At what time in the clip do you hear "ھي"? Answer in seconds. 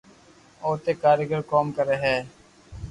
2.03-2.15